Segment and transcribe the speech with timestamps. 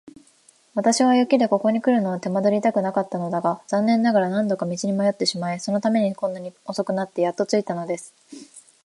[0.73, 8.15] 私は雪でここにくるのを手間取りたくなかったのだが、残念ながら何度か道に迷ってしまい、そのためにこんなに遅くなってやっと着いたのです。